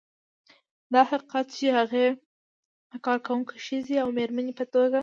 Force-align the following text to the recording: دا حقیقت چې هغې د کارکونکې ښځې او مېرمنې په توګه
دا 0.93 1.01
حقیقت 1.09 1.45
چې 1.57 1.65
هغې 1.77 2.05
د 2.91 2.93
کارکونکې 3.05 3.57
ښځې 3.65 3.95
او 4.03 4.09
مېرمنې 4.17 4.53
په 4.59 4.65
توګه 4.73 4.99